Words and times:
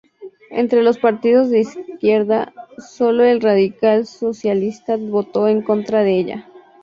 Entre 0.49 0.81
los 0.81 0.97
partidos 0.97 1.51
de 1.51 1.59
izquierda, 1.59 2.53
solo 2.79 3.23
el 3.23 3.39
Radical 3.39 4.07
Socialista 4.07 4.97
votó 4.97 5.47
en 5.47 5.61
contra 5.61 6.01
de 6.01 6.17
ella. 6.17 6.47